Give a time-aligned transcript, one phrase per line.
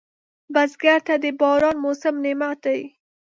[0.53, 2.81] بزګر ته د باران موسم نعمت دی